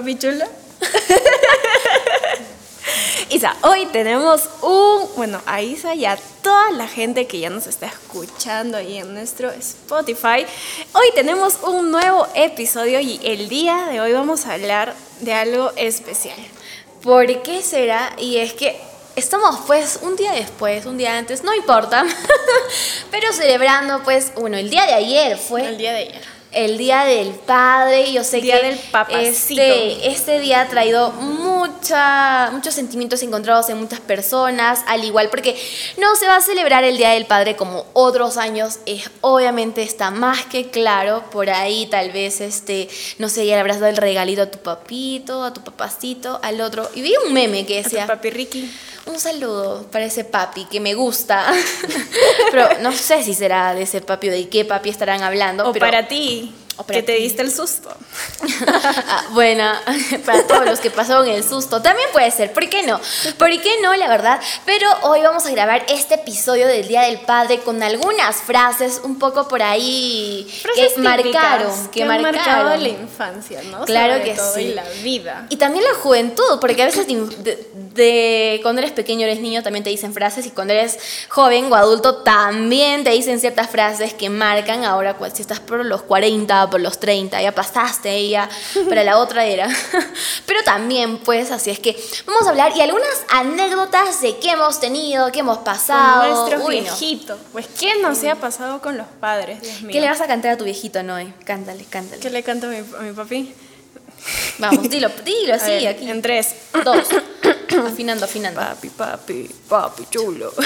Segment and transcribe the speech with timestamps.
[0.00, 0.46] papi chulo.
[3.28, 7.66] Isa, hoy tenemos un, bueno, a Isa y a toda la gente que ya nos
[7.66, 10.46] está escuchando ahí en nuestro Spotify,
[10.94, 15.70] hoy tenemos un nuevo episodio y el día de hoy vamos a hablar de algo
[15.76, 16.38] especial.
[17.02, 18.14] ¿Por qué será?
[18.18, 18.80] Y es que
[19.16, 22.06] estamos pues un día después, un día antes, no importa,
[23.10, 25.66] pero celebrando pues, bueno, el día de ayer fue...
[25.66, 28.12] El día de ayer el Día del Padre.
[28.12, 29.60] Yo sé día que del papacito.
[29.60, 35.56] Este, este día ha traído mucha, muchos sentimientos encontrados en muchas personas, al igual porque
[35.98, 38.80] no se va a celebrar el Día del Padre como otros años.
[38.86, 41.24] Es, obviamente está más que claro.
[41.30, 42.88] Por ahí tal vez, este,
[43.18, 46.60] no sé, ya le habrás dado el regalito a tu papito, a tu papacito, al
[46.60, 46.88] otro.
[46.94, 48.04] Y vi un meme que decía...
[48.04, 48.70] A tu papi Ricky.
[49.06, 51.52] Un saludo para ese papi que me gusta.
[52.52, 55.68] pero no sé si será de ese papi o de qué papi estarán hablando.
[55.68, 56.39] O pero para ti,
[56.86, 57.90] que te diste el susto.
[59.12, 59.64] Ah, bueno,
[60.26, 61.80] para todos los que pasaron el susto.
[61.82, 63.00] También puede ser, ¿por qué no?
[63.38, 64.40] ¿Por qué no, la verdad?
[64.64, 69.18] Pero hoy vamos a grabar este episodio del Día del Padre con algunas frases un
[69.18, 72.82] poco por ahí Frases que marcaron, que, marcado marcaron.
[72.82, 73.84] la infancia, ¿no?
[73.84, 74.60] Claro Sobre que todo, sí.
[74.60, 75.46] Y la vida.
[75.48, 77.06] Y también la juventud, porque a veces
[77.94, 81.74] de, cuando eres pequeño, eres niño, también te dicen frases, y cuando eres joven o
[81.74, 86.70] adulto, también te dicen ciertas frases que marcan ahora, pues, si estás por los 40,
[86.70, 88.48] por los 30, ya pasaste ya
[88.88, 89.68] para la otra era.
[90.46, 94.80] Pero también, pues, así es que vamos a hablar y algunas anécdotas de qué hemos
[94.80, 96.20] tenido, qué hemos pasado.
[96.20, 96.82] Con nuestro Uy, no.
[96.82, 97.38] viejito.
[97.52, 99.60] Pues, ¿qué no se ha pasado con los padres?
[99.60, 99.92] Dios mío.
[99.92, 101.32] ¿Qué le vas a cantar a tu viejito, Noé?
[101.44, 102.20] Cántale, cántale.
[102.20, 103.54] ¿Qué le canto a mi, a mi papi?
[104.58, 106.10] Vamos, dilo, dilo así, ver, aquí.
[106.10, 106.54] En tres.
[106.84, 107.08] Dos.
[107.86, 108.60] Afinando, afinando.
[108.60, 110.52] Papi, papi, papi chulo.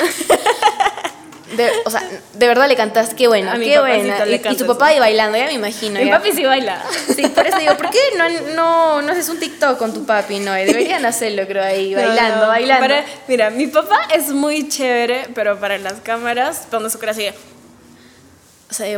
[1.57, 2.03] De, o sea,
[2.33, 4.25] de verdad le cantaste, qué bueno, A qué buena.
[4.25, 6.01] le Y, tu papá ahí bailando, ya me imagino.
[6.01, 6.17] Mi ya.
[6.19, 6.83] papi sí baila.
[7.15, 10.41] Sí, por eso digo, ¿por qué no, no, no haces un TikTok con tu papi?
[10.41, 12.81] No, deberían hacerlo, creo, ahí, bailando, No, no, bailando.
[12.89, 17.29] para- mira, mi papá es muy chévere, pero para las cámaras pone su cara así.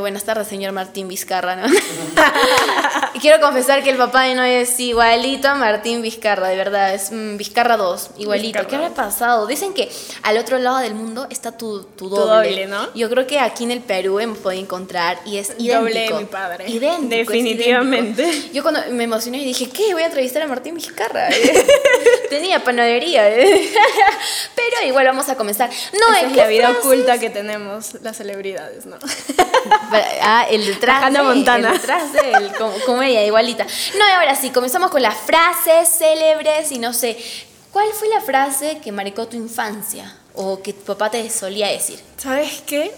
[0.00, 1.66] Buenas tardes, señor Martín Vizcarra, ¿no?
[3.14, 6.94] y quiero confesar que el papá de Noé es igualito a Martín Vizcarra, de verdad,
[6.94, 8.46] es mm, Vizcarra 2, igualito.
[8.46, 8.96] Vizcarra ¿Qué habrá 2.
[8.96, 9.46] pasado?
[9.46, 9.90] Dicen que
[10.22, 12.48] al otro lado del mundo está tu, tu doble.
[12.48, 12.94] doble, ¿no?
[12.94, 15.78] Yo creo que aquí en el Perú hemos podido encontrar y es idéntico.
[15.80, 16.68] Doble de mi padre.
[16.70, 18.22] Idéntico, Definitivamente.
[18.22, 18.54] idéntico.
[18.54, 19.92] Yo cuando me emocioné y dije, ¿qué?
[19.92, 21.28] Voy a entrevistar a Martín Vizcarra.
[22.28, 23.28] Tenía panadería.
[23.28, 23.72] ¿eh?
[24.54, 25.70] Pero igual vamos a comenzar.
[25.92, 26.84] No, Esa ¿en es la vida frases?
[26.84, 28.96] oculta que tenemos las celebridades, ¿no?
[30.22, 31.68] Ah, el detrás Hannah Montana.
[31.72, 33.66] El detrás de él, como, como ella, igualita.
[33.98, 37.16] No, ahora sí, comenzamos con las frases célebres y no sé,
[37.72, 40.16] ¿cuál fue la frase que marcó tu infancia?
[40.34, 42.00] O que tu papá te solía decir.
[42.18, 42.92] ¿Sabes qué?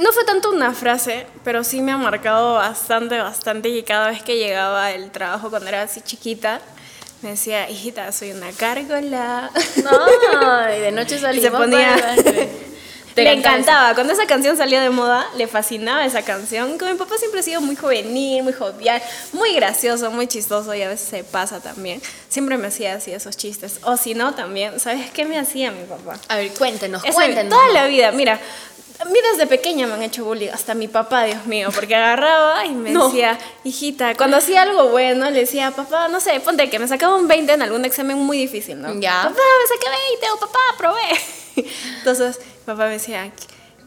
[0.00, 3.68] No fue tanto una frase, pero sí me ha marcado bastante, bastante.
[3.68, 6.60] Y cada vez que llegaba del trabajo cuando era así chiquita,
[7.22, 9.50] me decía, hijita, soy una gárgola.
[9.82, 11.96] No, y de noche Y salimos se ponía.
[13.16, 13.94] le cantaba encantaba.
[13.94, 16.78] Cuando esa canción salió de moda, le fascinaba esa canción.
[16.78, 20.82] Con mi papá siempre ha sido muy juvenil, muy jovial, muy gracioso, muy chistoso y
[20.82, 22.02] a veces se pasa también.
[22.28, 23.80] Siempre me hacía así esos chistes.
[23.84, 26.18] O si no, también, ¿sabes qué me hacía mi papá?
[26.28, 27.50] A ver, cuéntenos, Eso, cuéntenos.
[27.50, 28.38] toda la vida, mira,
[28.98, 32.64] a mí desde pequeña me han hecho bullying, hasta mi papá, Dios mío, porque agarraba
[32.64, 33.06] y me No.
[33.08, 37.16] decía, hijita, cuando hacía algo bueno, le decía, papá, no sé, ponte que me sacaba
[37.16, 38.98] un 20 en algún examen muy difícil, ¿no?
[39.00, 39.22] Ya.
[39.22, 39.88] Papá, me saqué
[40.20, 41.66] 20, o papá, probé.
[41.98, 43.30] Entonces, papá me decía,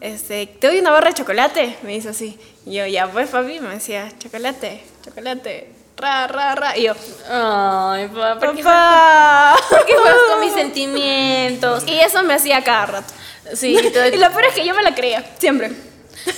[0.00, 1.76] este, ¿te doy una barra de chocolate?
[1.82, 2.38] Me dice así.
[2.66, 6.78] Y yo, ya, pues, papi, me decía, chocolate, chocolate, ra, ra, ra.
[6.78, 6.94] Y yo,
[7.28, 9.56] Ay, papá, ¿por qué, papá.
[9.68, 11.84] por qué juegas con mis sentimientos?
[11.86, 13.12] Y eso me hacía cada rato.
[13.54, 15.70] Sí, todo- Y lo peor es que yo me la creía, siempre.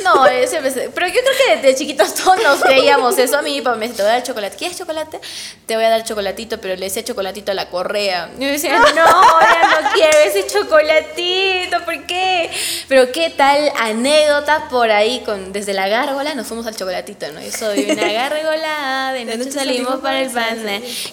[0.02, 3.38] No, eh, siempre se- pero yo creo que desde chiquitos todos nos creíamos eso.
[3.38, 4.56] A mí, mi papá me decía, te voy a dar chocolate.
[4.56, 5.20] ¿Quieres chocolate?
[5.66, 8.30] Te voy a dar chocolatito, pero le decía chocolatito a la correa.
[8.38, 12.50] Y yo decía, no, ya no quiero ese chocolatito, ¿por qué?
[12.88, 17.40] Pero qué tal anécdota por ahí, con desde la gárgola nos fuimos al chocolatito, ¿no?
[17.40, 20.58] Yo soy una gárgola, de noche salimos para el pan.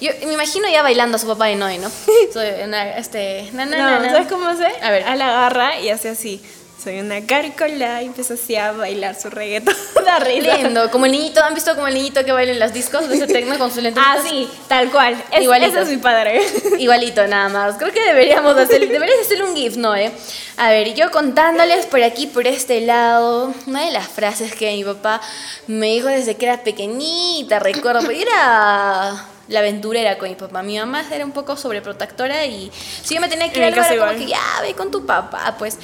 [0.02, 1.90] Yo me imagino ya bailando a su papá de Noé, ¿no?
[2.34, 4.12] Soy una, este, na, na, No, na.
[4.12, 4.68] ¿sabes cómo hace?
[4.82, 5.04] A ver.
[5.04, 6.42] A la garra y hace así.
[6.82, 9.76] Soy una gárgola y empieza así a bailar su reggaetón.
[10.06, 10.56] Da risa.
[10.56, 13.16] Lindo, como el niñito, ¿han visto como el niñito que baila en los discos de
[13.16, 14.02] ese tecno con sus lentes?
[14.06, 15.22] Ah, sí, tal cual.
[15.32, 15.72] Es, Igualito.
[15.72, 16.42] Ese es mi padre.
[16.80, 17.76] Igualito, nada más.
[17.78, 19.94] Creo que deberíamos hacer, deberías hacer un GIF, ¿no?
[19.94, 20.10] Eh?
[20.56, 24.86] A ver, yo contándoles por aquí, por este lado, una de las frases que mi
[24.86, 25.20] papá
[25.68, 30.64] me dijo desde que era pequeñita, recuerdo, porque era la aventurera con mi papá.
[30.64, 32.72] Mi mamá era un poco sobreprotectora y
[33.04, 35.56] si yo me tenía que ir a era como que ya ve con tu papá,
[35.58, 35.78] pues.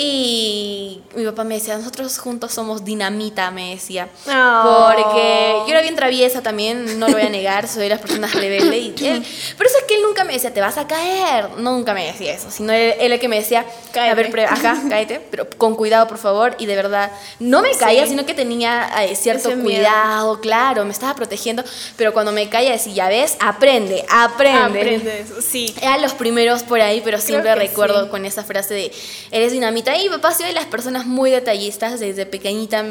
[0.00, 4.08] Y mi papá me decía, nosotros juntos somos dinamita, me decía.
[4.28, 4.90] Oh.
[4.94, 8.34] Porque yo era bien traviesa también, no lo voy a negar, soy de las personas
[8.34, 9.00] rebeldes.
[9.00, 9.24] Y él,
[9.56, 11.50] por eso es que él nunca me decía, te vas a caer.
[11.58, 14.14] Nunca me decía eso, sino él, él el que me decía, a Cáete.
[14.30, 16.54] ver, ajá, cállate, pero con cuidado, por favor.
[16.58, 18.10] Y de verdad, no me caía, Sí.
[18.10, 19.78] sino que tenía eh, cierto Ese miedo.
[19.82, 21.64] cuidado, claro, me estaba protegiendo.
[21.96, 23.05] Pero cuando me caía, decía,
[23.40, 24.80] aprende, aprende.
[24.80, 25.74] Aprende eso, sí.
[25.80, 28.10] Eran los primeros por ahí, pero siempre recuerdo sí.
[28.10, 28.92] con esa frase de
[29.30, 29.96] eres dinamita.
[29.96, 32.00] Y mi papá ha sido de las personas muy detallistas.
[32.00, 32.84] Desde pequeñita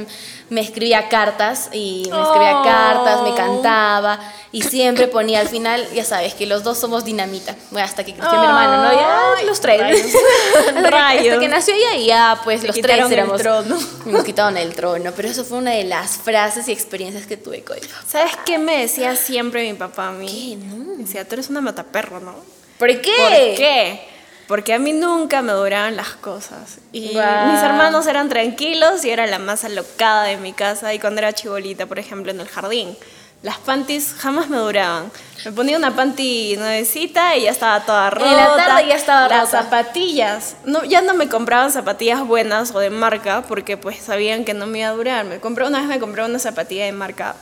[0.50, 2.64] me escribía cartas y me escribía Oh.
[2.64, 4.20] cartas, me cantaba
[4.52, 7.56] y siempre ponía al final, ya sabes, que los dos somos dinamita.
[7.72, 8.92] Bueno, hasta que creció mi hermano, ¿no?
[8.94, 9.80] Ya Ay, los tres.
[9.82, 10.02] rayos.
[10.60, 11.28] hasta, que, Rayos.
[11.28, 13.42] hasta que nació ella y ya, pues los tres el éramos.
[13.42, 13.78] trono.
[14.06, 15.12] Nos quitaron el trono.
[15.16, 17.88] Pero eso fue una de las frases y experiencias que tuve con papá.
[18.08, 20.58] ¿Sabes qué me decía siempre mi papá a mí?
[20.60, 20.68] ¿Qué?
[20.68, 20.96] No.
[20.96, 22.34] Me decía, tú eres una mataperro, ¿no?
[22.78, 23.14] ¿Por qué?
[23.18, 24.02] ¿Por qué?
[24.48, 26.78] Porque a mí nunca me duraban las cosas.
[26.92, 27.16] Y mis
[27.64, 30.94] hermanos eran tranquilos y era la más alocada de mi casa.
[30.94, 32.96] Y cuando era chibolita, por ejemplo, en el jardín,
[33.42, 35.12] las panties jamás me duraban.
[35.46, 38.30] Me ponía una panty nuevecita y ya estaba toda rota.
[38.30, 39.64] En la tarde ya estaba Las rota.
[39.64, 40.56] zapatillas.
[40.66, 44.68] No, ya no me compraban zapatillas buenas o de marca porque pues sabían que no
[44.68, 45.26] me iba a durar.
[45.26, 47.36] Me compré, una vez me compré una zapatilla de marca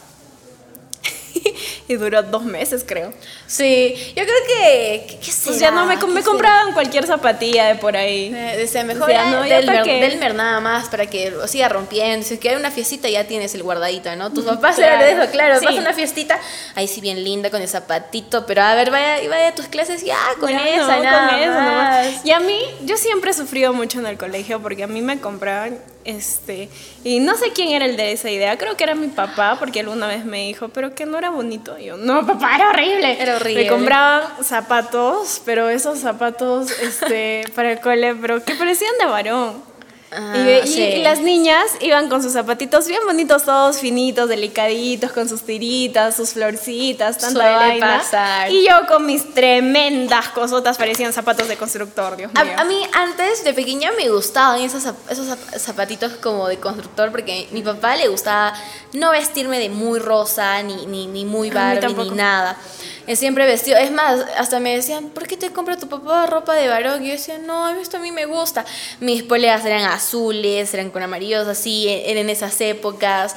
[1.88, 3.13] y duró dos meses, creo.
[3.47, 5.06] Sí, yo creo que.
[5.07, 6.25] ¿Qué, qué Pues ya no me, ¿Qué me será?
[6.25, 8.33] compraban cualquier zapatilla de por ahí.
[8.35, 10.00] Eh, mejor Decía, ya no, pa' qué.
[10.01, 12.25] Delmer nada más para que lo siga rompiendo.
[12.25, 14.31] Si es que hay una fiestita ya tienes el guardadito, ¿no?
[14.31, 15.03] Tus papás claro.
[15.03, 15.59] de eso, claro.
[15.59, 15.65] Sí.
[15.65, 16.39] Vas a una fiestita,
[16.75, 20.03] ahí sí bien linda con el zapatito, pero a ver, vaya, vaya a tus clases
[20.03, 21.65] ya con Ya, esa, no, nada con eso más.
[22.07, 22.25] nomás.
[22.25, 25.19] Y a mí, yo siempre he sufrido mucho en el colegio porque a mí me
[25.19, 26.69] compraban, este,
[27.03, 29.80] y no sé quién era el de esa idea, creo que era mi papá, porque
[29.81, 31.77] alguna vez me dijo, pero que no era bonito.
[31.79, 33.21] Y yo, no, papá, era horrible.
[33.21, 33.63] Era horrible.
[33.63, 39.72] Me compraban zapatos, pero esos zapatos, este, para el cole, pero que parecían de varón.
[40.15, 40.95] Ah, y, y sí.
[41.01, 46.31] las niñas iban con sus zapatitos bien bonitos, todos finitos, delicaditos, con sus tiritas, sus
[46.33, 47.98] florcitas, tanta Suele vaina.
[47.98, 48.51] pasar.
[48.51, 52.44] Y yo con mis tremendas cosotas parecían zapatos de constructor, Dios mío.
[52.57, 57.12] A, a mí antes de pequeña me gustaban esos, esos zap- zapatitos como de constructor
[57.12, 58.54] porque mi papá le gustaba
[58.94, 62.57] no vestirme de muy rosa ni, ni, ni muy Barbie ni nada.
[63.05, 66.53] Él siempre vestido, es más, hasta me decían, ¿por qué te compra tu papá ropa
[66.55, 67.03] de varón?
[67.03, 68.65] Y yo decía, no, esto a mí me gusta.
[69.01, 73.35] Mis poleas eran azules, eran con amarillos así, eran en esas épocas.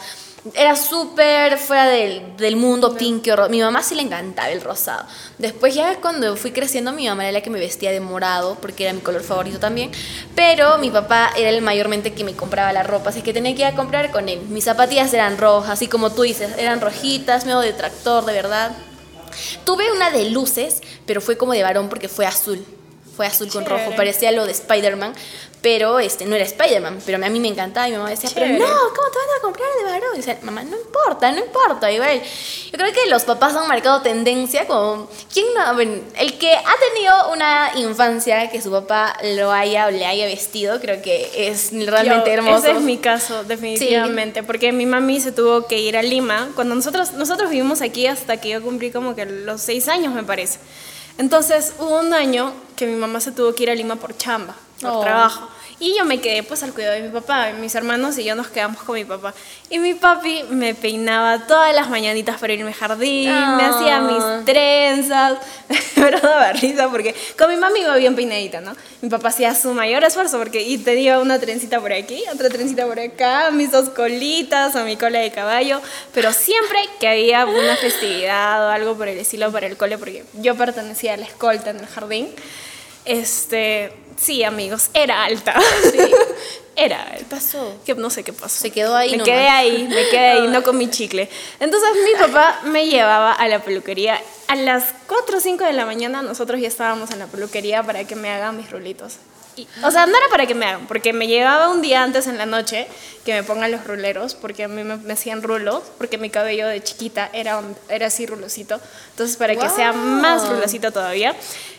[0.54, 3.26] Era súper fuera del, del mundo pink.
[3.26, 5.04] ro- Mi mamá sí le encantaba el rosado.
[5.38, 8.84] Después ya cuando fui creciendo, mi mamá era la que me vestía de morado, porque
[8.84, 9.90] era mi color favorito también.
[10.36, 13.62] Pero mi papá era el mayormente que me compraba la ropa, así que tenía que
[13.62, 14.38] ir a comprar con él.
[14.48, 18.70] Mis zapatillas eran rojas, así como tú dices, eran rojitas, medio de tractor, de verdad.
[19.64, 22.64] Tuve una de luces, pero fue como de varón porque fue azul.
[23.16, 23.84] Fue azul con Chévere.
[23.84, 25.14] rojo, parecía lo de Spider-Man,
[25.66, 27.00] pero este no era Spider-Man.
[27.04, 28.64] Pero a mí me encantaba y mi mamá decía, pero Chévere.
[28.64, 30.10] no, ¿cómo te van a comprar de varón?
[30.14, 31.90] Y decía, mamá, no importa, no importa.
[31.90, 35.74] Igual, yo creo que los papás han marcado tendencia como, ¿quién no?
[35.74, 40.26] Bueno, el que ha tenido una infancia que su papá lo haya o le haya
[40.26, 42.58] vestido, creo que es realmente Yo- hermoso.
[42.68, 46.76] Ese es mi caso, definitivamente, porque mi mami se tuvo que ir a Lima cuando
[46.76, 50.60] nosotros nosotros vivimos aquí hasta que yo cumplí como que los seis años me parece.
[51.18, 54.54] Entonces hubo un año que mi mamá se tuvo que ir a Lima por chamba,
[54.80, 55.00] por Oh.
[55.00, 55.48] trabajo.
[55.78, 58.48] Y yo me quedé pues al cuidado de mi papá, mis hermanos y yo nos
[58.48, 59.34] quedamos con mi papá.
[59.68, 63.70] Y mi papi me peinaba todas las mañanitas para irme al jardín, me Ah.
[63.74, 65.38] hacía mis trenzas,
[65.94, 68.74] pero daba risa porque con mi mami iba bien peinadita, ¿no?
[69.02, 72.86] Mi papá hacía su mayor esfuerzo porque y tenía una trencita por aquí, otra trencita
[72.86, 75.82] por acá, mis dos colitas o mi cola de caballo,
[76.14, 80.24] pero siempre que había una festividad o algo por el estilo para el cole, porque
[80.40, 82.28] yo pertenecía a la escolta en el jardín,
[83.04, 85.54] este, sí, amigos, era alta.
[86.76, 87.18] era alta.
[87.18, 87.74] ¿Qué pasó?
[87.84, 88.60] Que no sé qué pasó.
[88.60, 89.28] Se quedó ahí Me nomás.
[89.32, 91.28] quedé ahí, me quedé ahí, no comí chicle.
[91.60, 94.20] Entonces mi papá me llevaba a la peluquería.
[94.48, 98.04] A las 4 o 5 de la mañana nosotros ya estábamos en la peluquería para
[98.04, 99.14] que me hagan mis rulitos.
[99.56, 102.26] Y- o sea, no era para que me hagan, porque me llevaba un día antes
[102.26, 102.86] en la noche
[103.24, 106.66] que me pongan los ruleros, porque a mí me, me hacían rulos, porque mi cabello
[106.68, 108.78] de chiquita era, un- era así rulosito.
[109.10, 111.34] Entonces, para que sea más rulosito todavía,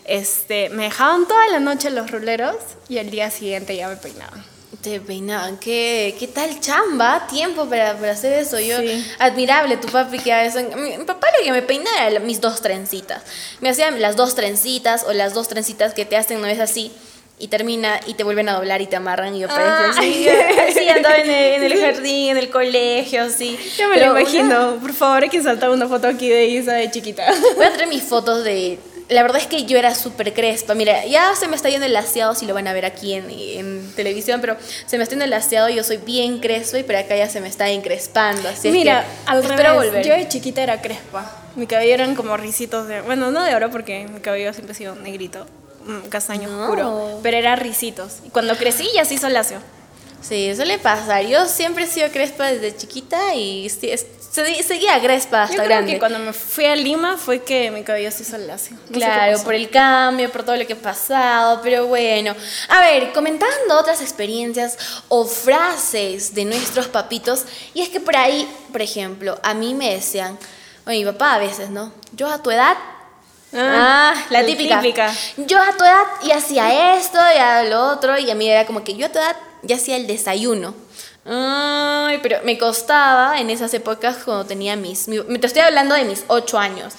[0.06, 2.56] este, me dejaban toda la noche los ruleros
[2.90, 4.44] y el día siguiente ya me peinaban.
[4.82, 7.26] Te peinaban, ¿qué, qué tal chamba?
[7.28, 8.60] Tiempo para, para hacer eso.
[8.60, 9.06] Yo, Sí.
[9.18, 10.78] admirable tu papi que hace eso.
[10.78, 13.24] Mi, mi papá lo que me peinaba era mis dos trencitas.
[13.60, 16.92] Me hacían las dos trencitas o las dos trencitas que te hacen, no es así.
[17.40, 19.92] Y termina y te vuelven a doblar y te amarran y yo Ah.
[19.96, 23.58] así, así andaba en el, en el jardín, en el colegio, así.
[23.78, 24.78] Yo me Pero lo imagino.
[24.82, 27.26] Por favor, hay que saltar una foto aquí de Isa de chiquita.
[27.56, 28.80] Voy a traer mis fotos de...
[29.10, 30.74] La verdad es que yo era súper crespa.
[30.74, 33.30] Mira, ya se me está yendo el laseado, si lo van a ver aquí en,
[33.30, 36.96] en televisión, pero se me está yendo el laseado, yo soy bien crespa y por
[36.98, 38.50] acá ya se me está encrespando.
[38.50, 39.92] Así Mira, es que al espero revés.
[39.92, 40.06] volver.
[40.06, 41.32] Yo de chiquita era crespa.
[41.56, 43.00] Mi cabello eran como risitos de.
[43.00, 45.46] Bueno, no de oro porque mi cabello siempre ha sido negrito,
[46.10, 46.62] castaño No.
[46.64, 47.20] oscuro.
[47.24, 48.18] Pero era risitos.
[48.26, 49.60] Y cuando crecí ya se hizo lacio.
[50.22, 51.26] Sí, suele pasar.
[51.26, 55.94] Yo siempre he sido crespa desde chiquita y seguía crespa hasta Yo creo grande.
[55.94, 58.76] que cuando me fui a Lima fue que mi cabello se hizo lacio.
[58.90, 62.36] No Claro, por el cambio, por todo lo que ha pasado, pero bueno.
[62.70, 64.78] A ver, comentando otras experiencias
[65.08, 69.94] o frases de nuestros papitos, y es que por ahí, por ejemplo, a mí me
[69.94, 70.38] decían,
[70.86, 71.94] o mi papá a veces, ¿no?
[72.14, 72.76] Yo a tu edad
[73.54, 74.82] Ah, la el típica.
[74.82, 75.14] típica.
[75.38, 78.84] Yo a tu edad ya hacía esto, ya lo otro, y a mí era como
[78.84, 80.74] que yo a tu edad ya hacía el desayuno.
[81.26, 85.08] Ay, pero me costaba en esas épocas cuando tenía mis.
[85.08, 86.94] mi- te estoy hablando de mis 8 años,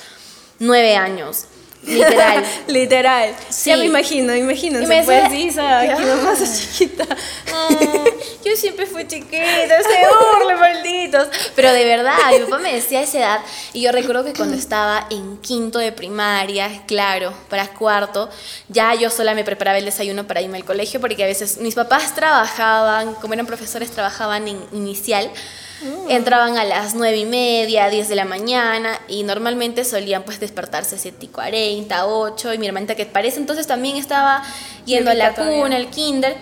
[0.58, 1.44] 9 años,
[1.86, 2.44] literal.
[2.68, 3.34] Literal.
[3.48, 3.70] Sí.
[3.70, 4.84] Ya me imagino, imagínense.
[4.84, 7.04] Y me pues decía- Isa, aquí nomás es chiquita.
[7.54, 8.04] Ay,
[8.44, 9.36] yo siempre fui chiquita,
[9.82, 11.28] se burle, malditos.
[11.54, 13.40] Pero de verdad, mi papá me decía a esa edad,
[13.72, 18.28] y yo recuerdo que cuando estaba en quinto de primaria, claro, para cuarto,
[18.68, 21.74] ya yo sola me preparaba el desayuno para irme al colegio, porque a veces mis
[21.74, 25.30] papás trabajaban, como eran profesores, trabajaban en inicial.
[26.08, 30.98] Entraban a las nueve y media, 10 de la mañana y normalmente solían pues despertarse
[30.98, 34.42] 7 y 40, 8 y mi hermanita que parece entonces también estaba
[34.86, 35.62] yendo a la todavía.
[35.62, 36.36] cuna, al kinder,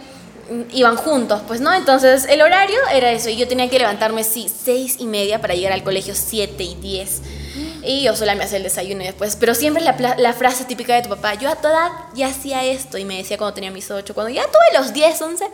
[0.51, 1.73] mm, iban juntos, pues, ¿no?
[1.75, 5.55] Entonces, el horario era eso, y yo tenía que levantarme, sí, seis y media para
[5.55, 7.21] llegar al colegio siete y diez.
[7.83, 11.03] Y yo sola me hacía el desayuno después, pero siempre la, la frase típica de
[11.03, 13.91] tu papá, yo a tu edad ya hacía esto, y me decía cuando tenía mis
[13.91, 15.47] ocho, cuando ya tuve los 10, 11,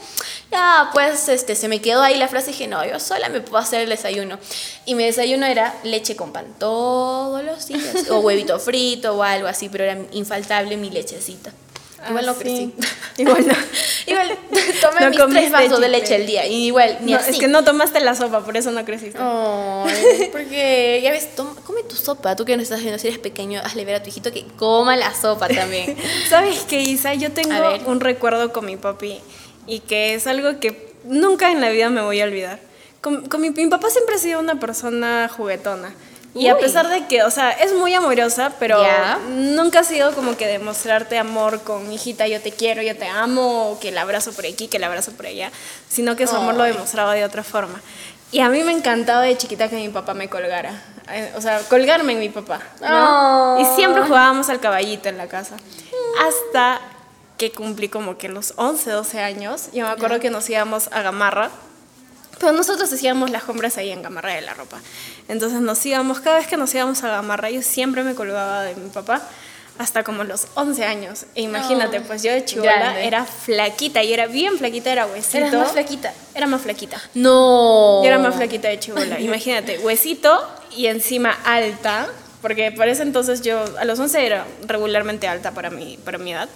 [0.50, 3.40] ya pues este, se me quedó ahí la frase y dije, no, yo sola me
[3.40, 4.38] puedo hacer el desayuno.
[4.86, 9.48] Y mi desayuno era leche con pan todos los días, o huevito frito o algo
[9.48, 11.52] así, pero era infaltable mi lechecita.
[12.08, 12.40] Igual no Ah, sí.
[12.42, 12.74] crecí.
[13.18, 13.54] Igual no.
[14.06, 14.38] Igual
[14.80, 16.46] tomé No mis tres vasos de leche al día.
[16.46, 17.30] Y igual, ni No, así.
[17.32, 19.18] es que no tomaste la sopa, por eso no creciste.
[19.20, 22.34] Ay, porque ya ves, toma- come tu sopa.
[22.36, 24.96] Tú que no estás viendo, si eres pequeño, hazle ver a tu hijito que coma
[24.96, 25.96] la sopa también.
[26.28, 27.14] ¿Sabes qué, Isa?
[27.14, 27.54] Yo tengo
[27.86, 29.20] un recuerdo con mi papi
[29.66, 32.58] y que es algo que nunca en la vida me voy a olvidar.
[33.00, 35.92] Con, con mi, mi papá siempre ha sido una persona juguetona.
[36.34, 38.82] Y a pesar de que, o sea, es muy amorosa, pero
[39.28, 43.76] nunca ha sido como que demostrarte amor con hijita, yo te quiero, yo te amo,
[43.80, 45.50] que el abrazo por aquí, que el abrazo por allá,
[45.88, 47.80] sino que su amor lo demostraba de otra forma.
[48.30, 50.82] Y a mí me encantaba de chiquita que mi papá me colgara.
[51.10, 52.60] Eh, O sea, colgarme en mi papá.
[53.60, 55.56] Y siempre jugábamos al caballito en la casa.
[56.18, 56.80] Hasta
[57.36, 59.68] que cumplí como que los 11, 12 años.
[59.74, 61.50] Yo me acuerdo que nos íbamos a Gamarra.
[62.42, 64.80] Pero nosotros hacíamos las compras ahí en Gamarra de la ropa.
[65.28, 68.74] Entonces nos íbamos, cada vez que nos íbamos a Gamarra, yo siempre me colgaba de
[68.74, 69.22] mi papá
[69.78, 71.26] hasta como los 11 años.
[71.36, 75.38] E imagínate, Oh, pues yo de chivola era flaquita y era bien flaquita, era huesito.
[75.38, 76.12] Eras más flaquita.
[76.34, 77.00] Era más flaquita.
[77.14, 78.02] No.
[78.02, 79.20] Yo era más flaquita de chivola.
[79.20, 80.44] Imagínate, huesito
[80.76, 82.08] y encima alta,
[82.40, 86.32] porque por ese entonces yo a los 11 era regularmente alta para mi, para mi
[86.32, 86.48] edad.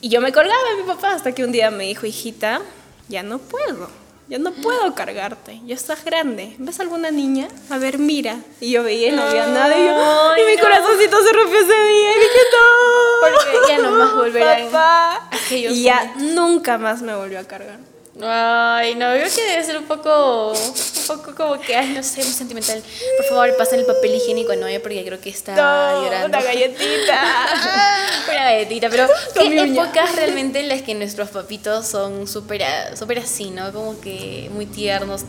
[0.00, 2.62] Y yo me colgaba de mi papá hasta que un día me dijo, hijita,
[3.08, 4.00] ya no puedo.
[4.30, 6.54] Ya no puedo cargarte, ya estás grande.
[6.58, 7.48] ¿Ves alguna niña?
[7.68, 8.36] A ver, mira.
[8.60, 9.76] Y yo veía y no había nada.
[9.76, 10.62] Y, yo, Ay, y mi no.
[10.62, 12.10] corazoncito se rompió ese día.
[12.12, 13.28] Y dije, no.
[13.28, 15.28] Porque ya no más volverán Papá.
[15.32, 17.78] aquellos Y ya nunca más me volvió a cargar.
[18.22, 22.22] Ay, no, creo que debe ser un poco, un poco como que, ay, no sé,
[22.22, 22.82] muy sentimental.
[23.16, 26.28] Por favor, pasen el papel higiénico, no, porque creo que está No, llorando.
[26.38, 27.22] una galletita.
[28.30, 32.96] Una galletita, pero Con qué épocas realmente en las que nuestros papitos son súper a-
[32.96, 33.72] súper así, ¿no?
[33.72, 35.22] Como que muy tiernos.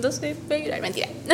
[0.00, 1.08] No sé, pero mentira.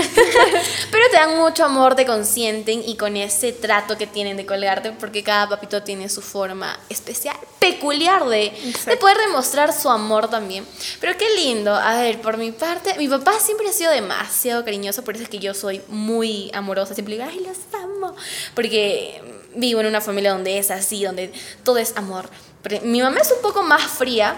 [0.91, 4.93] pero te dan mucho amor, te consienten y con ese trato que tienen de colgarte,
[4.93, 8.53] porque cada papito tiene su forma especial, peculiar de,
[8.87, 10.67] de poder demostrar su amor también.
[11.01, 11.75] Pero qué lindo.
[11.75, 15.31] A ver, por mi parte, mi papá siempre ha sido demasiado cariñoso, por eso es
[15.31, 16.95] que yo soy muy amorosa.
[16.95, 18.15] Siempre digo, ay, los amo.
[18.55, 19.21] Porque
[19.55, 22.29] vivo en una familia donde es así, donde todo es amor.
[22.63, 24.37] Pero mi mamá es un poco más fría,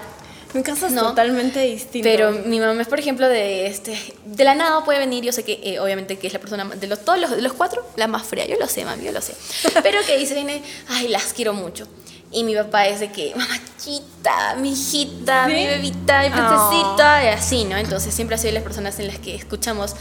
[0.54, 1.02] Mi casa es No.
[1.08, 2.08] totalmente distinta.
[2.08, 5.22] pero mi mamá es, por ejemplo, de este de la nada puede venir.
[5.24, 7.52] Yo sé que, eh, obviamente, que es la persona de los, todos los, de los
[7.52, 8.46] cuatro, la más fría.
[8.46, 9.34] Yo lo sé, mami, yo lo sé.
[9.82, 11.86] Pero que dice, viene, ay, las quiero mucho.
[12.32, 15.52] Y mi papá es de que, mamachita, mi hijita, ¿Sí?
[15.52, 17.76] mi bebita, mi princesita, y así, ¿no?
[17.76, 19.94] Entonces siempre ha sido las personas en las que escuchamos,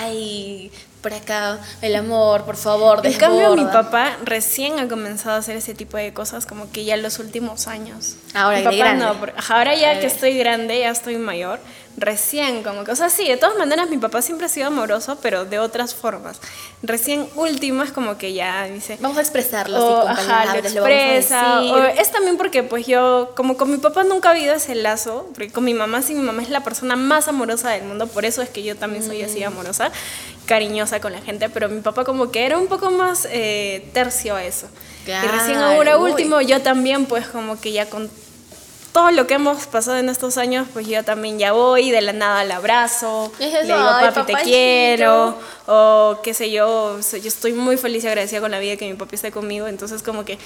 [0.00, 0.70] ay,
[1.04, 3.82] por acá, el amor, por favor, En cambio, mi desborda.
[3.90, 7.18] papá recién ha comenzado a hacer ese tipo de cosas como que ya en los
[7.18, 8.16] últimos años.
[8.32, 9.04] Ahora mi papá grande.
[9.04, 11.60] no, porque- ahora ya que estoy grande, ya estoy mayor,
[11.96, 15.16] recién como que, o sea, sí, de todas maneras mi papá siempre ha sido amoroso,
[15.22, 16.40] pero de otras formas.
[16.82, 20.74] Recién último es como que ya dice, Vamos a expresarlo o, con ajá, lo palabras,
[20.74, 21.72] lo vamos a expresa, decir.
[21.74, 25.28] o es también porque pues yo, como con mi papá nunca ha habido ese lazo,
[25.34, 28.24] porque con mi mamá sí, mi mamá es la persona más amorosa del mundo, por
[28.24, 29.26] eso es que yo también soy Mm.
[29.26, 29.92] así amorosa,
[30.46, 34.36] cariñosa con la gente, pero mi papá como que era un poco más eh, tercio
[34.36, 34.66] a eso.
[35.06, 36.10] y recién ahora uy.
[36.10, 38.10] último yo también pues como que ya con
[38.92, 42.12] todo lo que hemos pasado en estos años, pues yo también ya voy, de la
[42.12, 44.44] nada al abrazo, Es le digo, ay, papi, te papachito".
[44.44, 48.88] quiero, o qué sé yo, yo estoy muy feliz y agradecida con la vida que
[48.88, 50.38] mi papi esté conmigo, entonces como que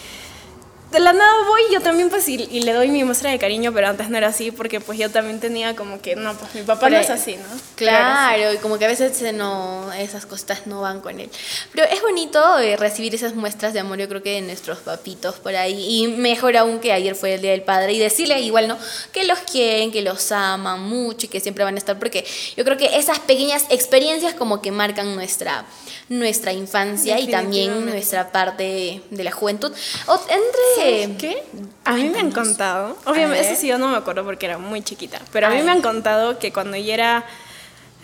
[0.91, 3.73] de la nada voy yo también pues y, y le doy mi muestra de cariño,
[3.73, 6.63] pero antes no era así porque pues yo también tenía como que, no, pues mi
[6.63, 7.69] papá Pero- no es así, ¿no?
[7.77, 11.31] Claro, y como que a veces se no, esas cosas no van con él.
[11.73, 15.37] Pero es bonito eh, recibir esas muestras de amor, yo creo que de nuestros papitos
[15.37, 16.01] por ahí.
[16.03, 17.93] Y mejor aún que ayer fue el Día del Padre.
[17.93, 18.77] Y decirle igual, ¿no?
[19.13, 21.99] Que los quieren, que los aman mucho y que siempre van a estar.
[21.99, 22.25] Porque
[22.57, 25.65] yo creo que esas pequeñas experiencias como que marcan nuestra,
[26.09, 29.73] nuestra infancia y también nuestra parte de la juventud.
[30.07, 30.78] O, entre...
[31.19, 31.43] ¿Qué?
[31.85, 34.83] A mí me han contado, obviamente, eso sí yo no me acuerdo porque era muy
[34.83, 37.25] chiquita, pero a, mí me han contado que cuando yo era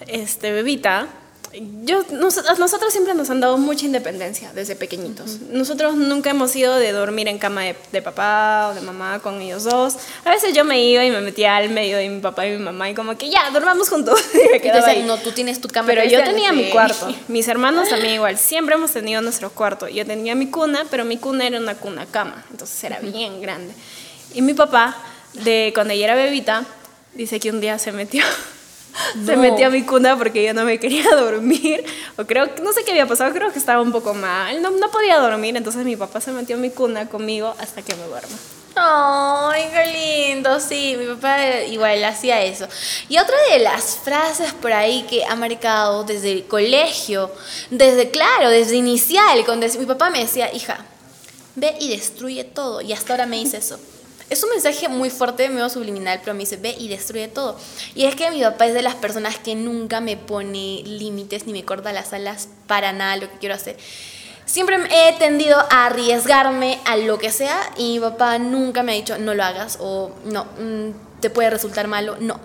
[0.07, 1.09] este, bebita,
[1.85, 5.41] yo, nos- a nosotros siempre nos han dado mucha independencia desde pequeñitos.
[5.51, 9.41] Nosotros nunca hemos ido de dormir en cama de, de papá o de mamá con
[9.41, 9.97] ellos dos.
[10.25, 12.59] A veces yo me iba y me metía al medio de mi papá y mi
[12.59, 14.21] mamá y como que ya, dormamos juntos.
[14.35, 15.07] Y me Y te quedaba dicen, ahí.
[15.09, 15.87] no, tú tienes tu cama.
[15.87, 16.35] Pero yo especial".
[16.35, 17.15] tenía mi cuarto.
[17.29, 18.37] Mis hermanos también igual.
[18.39, 19.89] Siempre hemos tenido nuestro cuarto.
[19.89, 22.45] Yo tenía mi cuna, pero mi cuna era una cuna cama.
[22.51, 23.73] Entonces era bien grande.
[24.35, 24.97] Y mi papá,
[25.35, 26.65] de cuando yo era bebita,
[27.15, 28.25] dice que un día se metió.
[29.27, 29.43] Se No.
[29.43, 31.85] metió a mi cuna porque yo no me quería dormir.
[32.17, 34.61] O creo que, no sé qué había pasado, creo que estaba un poco mal.
[34.63, 37.95] No, no podía dormir, entonces mi papá se metió a mi cuna conmigo hasta que
[37.95, 38.37] me duermo.
[38.77, 42.67] Ay, qué lindo, sí, mi papá igual hacía eso.
[43.09, 47.31] Y otra de las frases por ahí que ha marcado desde el colegio,
[47.71, 50.85] desde, claro, desde inicial, cuando mi papá me decía, hija,
[51.55, 52.81] ve y destruye todo.
[52.81, 53.79] Y hasta ahora me dice eso.
[54.31, 57.59] Es un mensaje muy fuerte, medio subliminal, pero me dice, ve y destruye todo.
[57.95, 61.53] Y es que mi papá es de las personas que nunca me pone límites ni
[61.53, 63.77] me corta las alas para nada lo que quiero hacer.
[64.47, 68.95] Siempre he tendido a arriesgarme a lo que sea y mi papá nunca me ha
[68.95, 72.17] dicho no lo hagas o no, mm, te puede resultar malo.
[72.21, 72.39] No,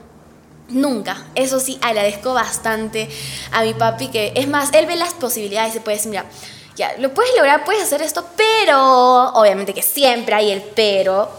[0.70, 1.26] nunca.
[1.36, 3.10] Eso sí, agradezco bastante
[3.52, 6.26] a mi papi que, es más, él ve las posibilidades y puede decir, mira,
[6.76, 11.30] ya, lo puedes lograr, puedes hacer esto, pero, obviamente que siempre hay el pero.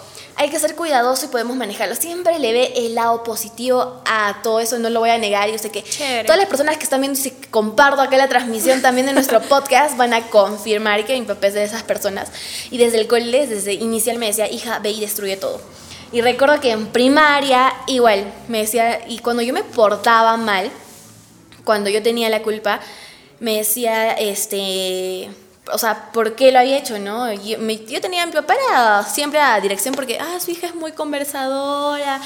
[0.40, 1.94] Hay que ser cuidadoso y podemos manejarlo.
[1.94, 5.50] Siempre le ve el lado positivo a todo eso, no lo voy a negar.
[5.50, 6.24] Yo sé que Chévere.
[6.24, 9.42] todas las personas que están viendo y si comparto acá la transmisión también de nuestro
[9.50, 12.30] podcast van a confirmar que mi papá es de esas personas.
[12.70, 15.60] Y desde el cole, desde inicial me decía, hija, ve y destruye todo.
[16.10, 20.70] Y recuerdo que en primaria igual me decía, y cuando yo me portaba mal,
[21.64, 22.80] cuando yo tenía la culpa,
[23.40, 25.28] me decía, este,
[25.72, 27.32] o sea, ¿por qué lo había hecho, no?
[27.32, 30.74] Yo, mi- yo tenía, mi papá era siempre a dirección porque, ah, su hija es
[30.74, 32.20] muy conversadora,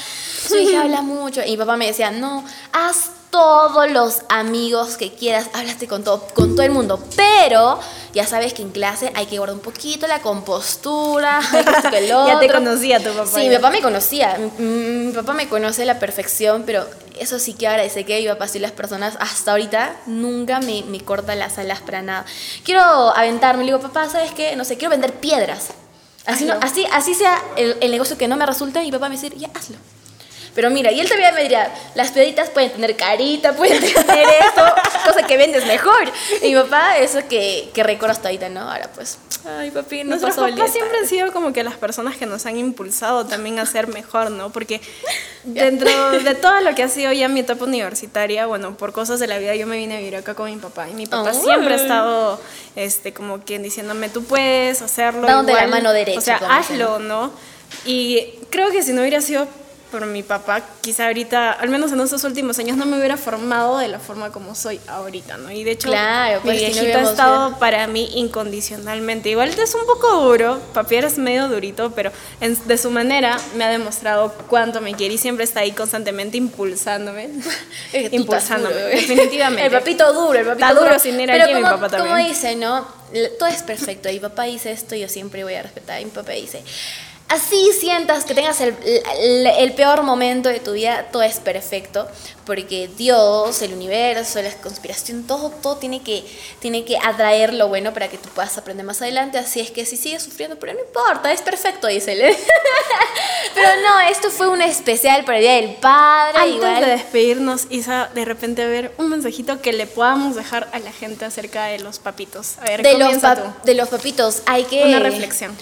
[0.47, 1.41] su hija habla mucho.
[1.45, 2.43] Y mi papá me decía, no,
[2.73, 7.77] haz todos los amigos que quieras, háblate con todo, con todo el mundo, pero
[8.13, 11.41] ya sabes que en clase hay que guardar un poquito la compostura,
[11.91, 12.59] que el Ya te otro".
[12.59, 13.27] conocía tu papá.
[13.27, 13.49] Sí, ya.
[13.49, 14.37] mi papá me conocía.
[14.57, 16.87] Mi, mi papá me conoce a la perfección, pero
[17.19, 20.99] eso sí que agradece que mi papá sí las personas hasta ahorita nunca me, me
[21.01, 22.25] corta las alas para nada.
[22.63, 24.55] Quiero aventarme, le digo, papá, ¿sabes qué?
[24.55, 25.69] No sé, quiero vender piedras.
[26.25, 29.15] Así, no- así, así sea el, el negocio que no me resulte, y papá me
[29.15, 29.77] dice, ya hazlo.
[30.55, 34.63] Pero mira, y él también me diría, las piedritas pueden tener carita, pueden tener esto,
[35.05, 36.09] cosa que vendes mejor.
[36.41, 38.61] Y mi papá, eso que, que recuerdo hasta ahorita, ¿no?
[38.61, 42.15] Ahora pues, ay papi, no Nuestros pasó papás siempre han sido como que las personas
[42.15, 44.49] que nos han impulsado también a ser mejor, ¿no?
[44.51, 44.79] Porque
[45.43, 49.27] dentro de todo lo que ha sido ya mi etapa universitaria, bueno, por cosas de
[49.27, 51.73] la vida yo me vine a vivir acá con mi papá y mi papá siempre
[51.73, 52.39] ha estado,
[52.77, 55.27] este, como quien diciéndome, tú puedes hacerlo.
[55.27, 55.81] Dándote la igual".
[55.81, 57.31] mano derecha, O sea, hazlo, ¿no?
[57.83, 59.47] Y creo que si no hubiera sido
[59.91, 63.77] por mi papá, quizá ahorita, al menos en estos últimos años, no me hubiera formado
[63.77, 65.51] de la forma como soy ahorita, ¿no?
[65.51, 69.29] Y de hecho, Claro, pues, mi si no viejita ha estado para mí incondicionalmente.
[69.29, 73.63] Igual es un poco duro, papi eres medio durito, pero en- de su manera me
[73.63, 77.29] ha demostrado cuánto me quiere y siempre está ahí constantemente impulsándome.
[77.93, 79.65] Es impulsándome, duro, definitivamente.
[79.65, 82.13] El papito duro, el papito Está duro sin ir Pero allí, mi papá también.
[82.15, 82.87] Como dice, ¿no?
[83.39, 84.09] Todo es perfecto.
[84.09, 86.01] Y mi papá dice esto, yo siempre voy a respetar.
[86.01, 86.63] Y mi papá dice,
[87.29, 88.75] así sientas que tengas el,
[89.19, 92.07] el- el peor momento de tu vida, todo es perfecto,
[92.45, 96.23] porque Dios, el universo, la conspiración, todo, todo tiene que,
[96.59, 99.39] tiene que atraer lo bueno para que tú puedas aprender más adelante.
[99.39, 102.35] Así es que si sigues sufriendo, pero no importa, es perfecto, dice él.
[103.55, 106.37] pero no, esto fue un especial para el Día del Padre.
[106.39, 106.85] Antes igual.
[106.85, 110.91] de despedirnos, Isa, de repente a ver un mensajito que le podamos dejar a la
[110.91, 112.59] gente acerca de los papitos.
[112.59, 113.15] A ver, de, los
[113.63, 114.83] de los papitos, hay que...
[114.83, 115.57] Una reflexión.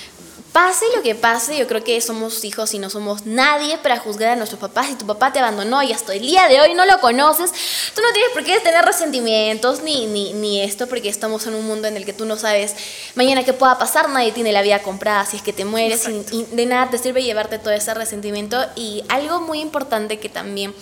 [0.54, 4.30] Pase lo que pase, yo creo que somos hijos y no somos nadie para juzgar
[4.30, 4.86] a nuestros papás.
[4.86, 7.52] Si tu papá te abandonó y hasta el día de hoy no lo conoces,
[7.96, 11.66] tú no tienes por qué tener resentimientos ni, ni, ni esto, porque estamos en un
[11.66, 12.76] mundo en el que tú no sabes
[13.16, 16.24] mañana qué pueda pasar, nadie tiene la vida comprada si es que te mueres y,
[16.32, 18.64] y de nada te sirve llevarte todo ese resentimiento.
[18.76, 20.76] Y algo muy importante que también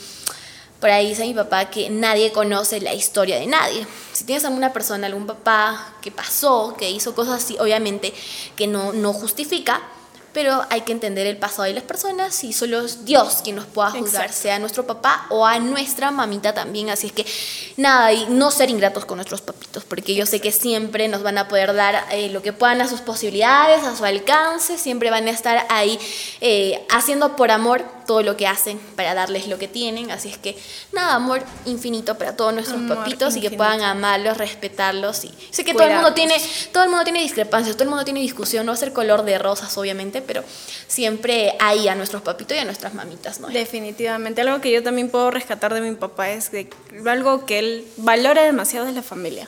[0.82, 3.86] por ahí dice mi papá que nadie conoce la historia de nadie.
[4.14, 8.12] Si tienes alguna persona, algún papá que pasó, que hizo cosas así, obviamente
[8.56, 9.80] que no, no justifica,
[10.34, 13.66] pero hay que entender el pasado de las personas y solo es Dios quien nos
[13.66, 14.42] pueda juzgar, Exacto.
[14.42, 16.90] sea a nuestro papá o a nuestra mamita también.
[16.90, 17.26] Así es que
[17.78, 21.38] nada, y no ser ingratos con nuestros papitos, porque yo sé que siempre nos van
[21.38, 25.28] a poder dar eh, lo que puedan a sus posibilidades, a su alcance, siempre van
[25.28, 26.00] a estar ahí
[26.40, 30.12] eh, haciendo por amor todo lo que hacen para darles lo que tienen.
[30.12, 30.58] Así es que
[30.92, 35.24] nada, amor infinito para todos nuestros Amor papitos y que puedan amarlos, respetarlos.
[35.26, 36.36] Y sé que todo el mundo tiene,
[36.72, 39.24] todo el mundo tiene discrepancias, todo el mundo tiene discusión, no va a ser color
[39.24, 40.44] de rosas, obviamente, pero
[40.88, 43.48] siempre hay a nuestros papitos y a nuestras mamitas, ¿no?
[43.48, 44.42] Definitivamente.
[44.42, 46.70] Algo que yo también puedo rescatar de mi papá es de
[47.06, 49.48] algo que él valora demasiado es la familia.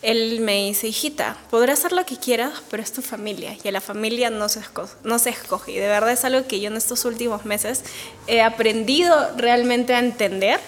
[0.00, 3.56] Él me dice, hijita, podrás hacer lo que quieras, pero es tu familia.
[3.64, 5.72] Y a la familia no se, esco- no se escoge.
[5.72, 7.82] Y de verdad es algo que yo en estos últimos meses
[8.28, 10.60] he aprendido realmente a entender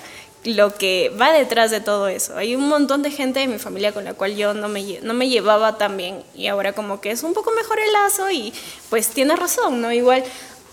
[0.43, 2.37] lo que va detrás de todo eso.
[2.37, 5.13] Hay un montón de gente de mi familia con la cual yo no me, no
[5.15, 8.53] me llevaba tan bien y ahora como que es un poco mejor el lazo y
[8.89, 9.93] pues tienes razón, ¿no?
[9.93, 10.25] Igual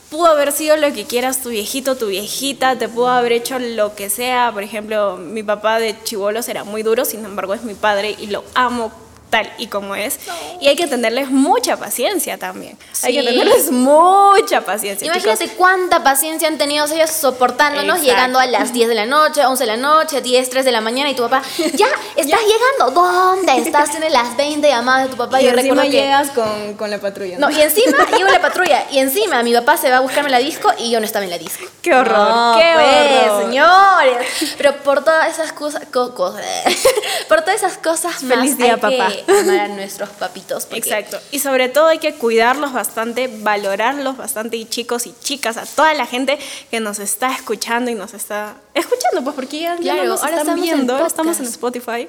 [0.10, 3.96] pudo haber sido lo que quieras tu viejito, tu viejita, te pudo haber hecho lo
[3.96, 4.52] que sea.
[4.54, 8.28] Por ejemplo, mi papá de chivolos era muy duro, sin embargo es mi padre y
[8.28, 8.92] lo amo
[9.30, 10.20] tal y como es.
[10.62, 12.78] Y hay que tenerles mucha paciencia también.
[13.04, 15.06] Hay que tenerles mucha paciencia.
[15.08, 15.58] Imagínate chicos.
[15.58, 18.04] cuánta paciencia han tenido ellos soportándonos, Exacto.
[18.06, 20.82] llegando a las 10 de la noche, 11 de la noche, 10, 3 de la
[20.82, 21.42] mañana y tu papá,
[21.74, 23.92] ya, estás llegando, ¿dónde estás?
[23.92, 25.42] Tienes las 20 llamadas de tu papá.
[25.42, 25.98] Y yo encima recuerdo que...
[25.98, 27.38] llegas con, con la patrulla.
[27.38, 30.40] No, y encima llego la patrulla y encima mi papá se va a buscarme la
[30.40, 31.66] disco y yo no estaba en la disco.
[31.82, 32.18] ¡Qué horror!
[32.18, 33.44] No, ¡Qué pues, horror!
[33.44, 34.56] señores.
[34.58, 36.44] Pero por todas esas cosas, co- cosas
[37.28, 38.90] por todas esas cosas más Feliz día, papá.
[39.10, 40.68] que amar a nuestros papitos.
[40.72, 41.18] Exacto.
[41.32, 45.94] Y sobre todo hay que cuidarlos bastante, valorarlos bastante y chicos y chicas, a toda
[45.94, 46.38] la gente
[46.72, 50.38] que nos está escuchando y nos está escuchando, pues porque ya, Claro, no nos ahora
[50.38, 51.12] están estamos en viendo, podcast.
[51.12, 52.08] estamos en Spotify.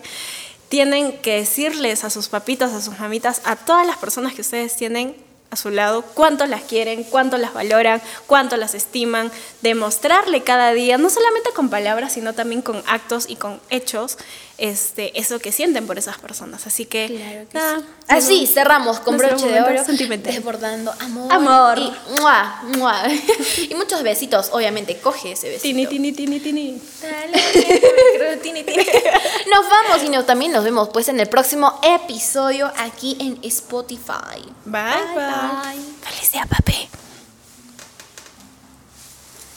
[0.69, 4.77] Tienen que decirles a sus papitos, a sus mamitas, a todas las personas que ustedes
[4.77, 5.17] tienen
[5.51, 10.99] a su lado, cuánto las quieren, cuánto las valoran, cuánto las estiman, demostrarle cada día,
[10.99, 14.19] no solamente con palabras, sino también con actos y con hechos,
[14.59, 16.67] este, eso que sienten por esas personas.
[16.67, 17.85] Así que, Claro que nada, sí.
[18.09, 19.83] Así cerramos con broche de oro,
[20.25, 21.79] desbordando amor, Amor.
[21.79, 22.63] y ¡mua!
[22.77, 23.03] ¡mua!
[23.71, 25.63] y muchos besitos, obviamente, coge ese besito.
[25.63, 26.83] Tini, tini, tini, tini.
[27.01, 28.85] Dale, tini, tini.
[29.51, 34.43] Nos vamos y nos, también nos vemos pues en el próximo episodio aquí en Spotify.
[34.65, 35.81] Bye, bye.
[36.03, 36.89] Feliz día, papi.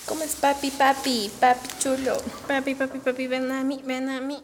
[0.06, 2.18] ¿Cómo es papi, papi, papi chulo?
[2.48, 4.42] Papi, papi, papi, ven a mí, ven a mí.